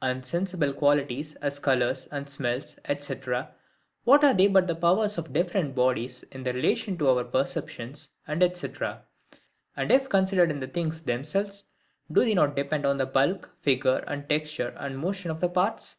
[0.00, 3.14] And sensible qualities, as colours and smells, &c.
[4.04, 8.08] what are they but the powers of different bodies, in relation to our perception, &c.?
[8.26, 8.42] And,
[9.92, 11.64] if considered in the things themselves,
[12.10, 14.00] do they not depend on the bulk, figure,
[14.30, 15.98] texture, and motion of the parts?